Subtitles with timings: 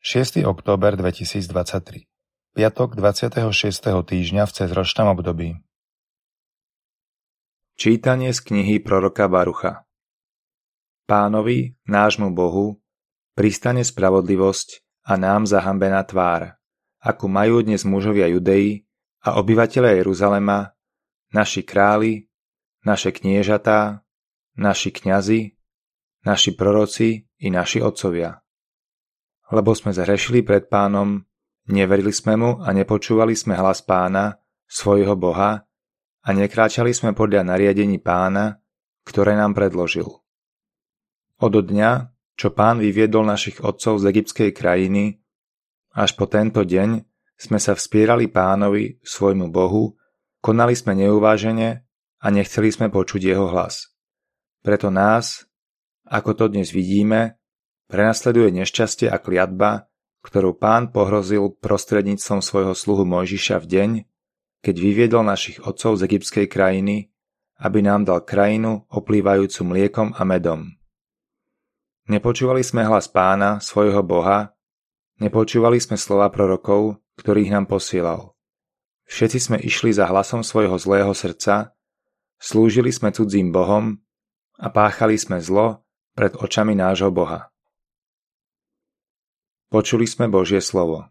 [0.00, 0.40] 6.
[0.48, 2.08] október 2023
[2.56, 3.44] Piatok 26.
[3.84, 5.60] týždňa v cezročnom období
[7.76, 9.84] Čítanie z knihy proroka Barucha
[11.04, 12.80] Pánovi, nášmu Bohu,
[13.36, 16.56] pristane spravodlivosť a nám zahambená tvár,
[17.04, 18.88] ako majú dnes mužovia Judei
[19.20, 20.72] a obyvateľe Jeruzalema,
[21.28, 22.24] naši králi,
[22.88, 24.00] naše kniežatá,
[24.56, 25.60] naši kňazi,
[26.24, 28.40] naši proroci i naši otcovia
[29.50, 31.26] lebo sme zhrešili pred pánom,
[31.70, 34.38] neverili sme mu a nepočúvali sme hlas pána,
[34.70, 35.66] svojho Boha,
[36.20, 38.60] a nekráčali sme podľa nariadení pána,
[39.02, 40.20] ktoré nám predložil.
[41.40, 41.90] Od dňa,
[42.36, 45.24] čo pán vyviedol našich otcov z egyptskej krajiny,
[45.96, 47.02] až po tento deň
[47.40, 49.96] sme sa vspierali pánovi, svojmu Bohu,
[50.44, 51.88] konali sme neuvážene
[52.20, 53.88] a nechceli sme počuť jeho hlas.
[54.60, 55.48] Preto nás,
[56.04, 57.39] ako to dnes vidíme,
[57.90, 59.90] Prenasleduje nešťastie a kliatba,
[60.22, 63.90] ktorú pán pohrozil prostredníctvom svojho sluhu Mojžiša v deň,
[64.62, 67.10] keď vyviedol našich otcov z egyptskej krajiny,
[67.58, 70.70] aby nám dal krajinu oplývajúcu mliekom a medom.
[72.06, 74.54] Nepočúvali sme hlas pána, svojho Boha,
[75.18, 78.38] nepočúvali sme slova prorokov, ktorých nám posielal.
[79.10, 81.74] Všetci sme išli za hlasom svojho zlého srdca,
[82.38, 83.98] slúžili sme cudzím Bohom
[84.62, 85.82] a páchali sme zlo
[86.14, 87.50] pred očami nášho Boha.
[89.70, 91.06] Počuli sme Božie slovo.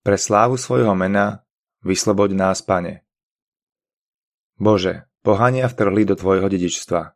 [0.00, 1.44] Pre slávu svojho mena
[1.84, 3.04] vysloboď nás, Pane.
[4.56, 7.12] Bože, pohania vtrhli do Tvojho dedičstva.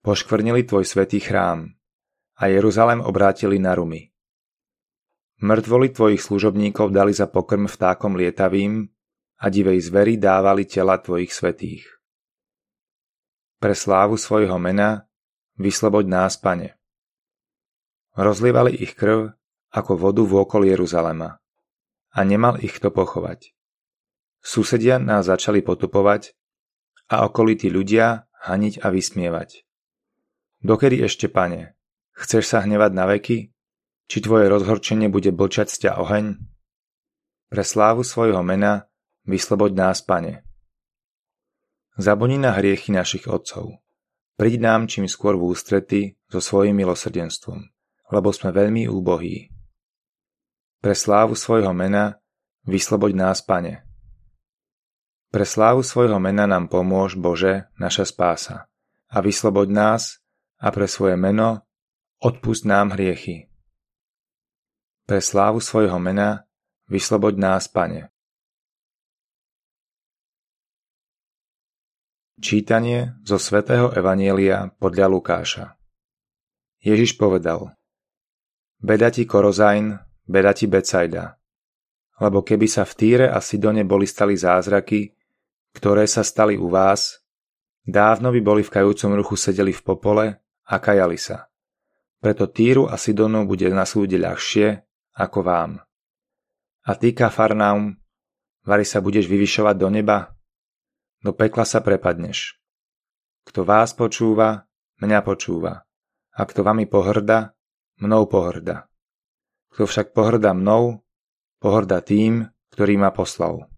[0.00, 1.76] Poškvrnili Tvoj svetý chrám
[2.40, 4.08] a Jeruzalem obrátili na rumy.
[5.44, 8.88] Mŕtvoli Tvojich služobníkov dali za pokrm vtákom lietavým
[9.44, 11.84] a divej zveri dávali tela Tvojich svetých.
[13.60, 15.11] Pre slávu svojho mena
[15.60, 16.80] Vysloboď nás, Pane.
[18.16, 19.36] Rozlievali ich krv
[19.72, 21.40] ako vodu v okolí Jeruzalema
[22.12, 23.52] a nemal ich kto pochovať.
[24.40, 26.32] Susedia nás začali potupovať
[27.12, 29.64] a okolití ľudia haniť a vysmievať.
[30.64, 31.76] Dokedy ešte, pane,
[32.16, 33.52] chceš sa hnevať na veky?
[34.08, 36.36] Či tvoje rozhorčenie bude blčať z ťa oheň?
[37.48, 38.88] Pre slávu svojho mena
[39.28, 40.44] vysloboď nás, pane.
[42.00, 43.82] Zabudni na hriechy našich otcov
[44.36, 47.60] Príď nám čím skôr v ústrety so svojím milosrdenstvom,
[48.12, 49.52] lebo sme veľmi úbohí.
[50.82, 52.20] Pre slávu svojho mena
[52.68, 53.86] vysloboď nás, Pane.
[55.32, 58.68] Pre slávu svojho mena nám pomôž, Bože, naša spása.
[59.08, 60.02] A vysloboď nás
[60.60, 61.64] a pre svoje meno
[62.20, 63.48] odpust nám hriechy.
[65.08, 66.44] Pre slávu svojho mena
[66.86, 68.11] vysloboď nás, Pane.
[72.40, 75.76] Čítanie zo svätého Evanielia podľa Lukáša
[76.80, 77.76] Ježiš povedal
[78.80, 81.36] Beda ti Korozajn, beda ti Becajda.
[82.24, 85.12] Lebo keby sa v Týre a Sidone boli stali zázraky,
[85.76, 87.20] ktoré sa stali u vás,
[87.84, 90.26] dávno by boli v kajúcom ruchu sedeli v popole
[90.64, 91.52] a kajali sa.
[92.16, 94.80] Preto Týru a Sidonu bude na súde ľahšie
[95.20, 95.84] ako vám.
[96.88, 97.92] A ty, Kafarnaum,
[98.64, 100.32] vari sa budeš vyvyšovať do neba?
[101.22, 102.58] Do pekla sa prepadneš.
[103.46, 104.66] Kto vás počúva,
[104.98, 105.86] mňa počúva.
[106.34, 107.54] A kto vami pohrda,
[108.02, 108.90] mnou pohrda.
[109.72, 111.00] Kto však pohrda mnou,
[111.62, 113.70] pohrda tým, ktorý ma poslal.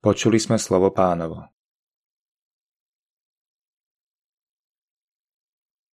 [0.00, 1.44] Počuli sme slovo pánovo.